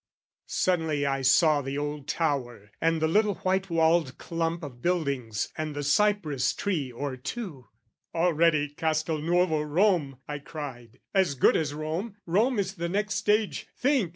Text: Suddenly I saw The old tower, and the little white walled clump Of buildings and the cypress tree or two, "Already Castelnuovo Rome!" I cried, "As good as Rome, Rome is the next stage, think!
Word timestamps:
Suddenly 0.47 1.05
I 1.05 1.21
saw 1.21 1.61
The 1.61 1.77
old 1.77 2.07
tower, 2.07 2.71
and 2.81 2.99
the 2.99 3.07
little 3.07 3.35
white 3.35 3.69
walled 3.69 4.17
clump 4.17 4.63
Of 4.63 4.81
buildings 4.81 5.49
and 5.55 5.75
the 5.75 5.83
cypress 5.83 6.53
tree 6.53 6.91
or 6.91 7.15
two, 7.15 7.67
"Already 8.15 8.69
Castelnuovo 8.69 9.61
Rome!" 9.61 10.17
I 10.27 10.39
cried, 10.39 11.01
"As 11.13 11.35
good 11.35 11.55
as 11.55 11.75
Rome, 11.75 12.15
Rome 12.25 12.57
is 12.57 12.73
the 12.73 12.89
next 12.89 13.13
stage, 13.13 13.67
think! 13.77 14.09